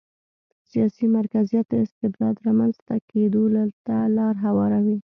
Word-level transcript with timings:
سیاسي 0.69 1.05
مرکزیت 1.17 1.65
د 1.69 1.73
استبداد 1.85 2.35
رامنځته 2.47 2.95
کېدو 3.09 3.43
ته 3.85 3.95
لار 4.17 4.35
هواروي. 4.45 4.97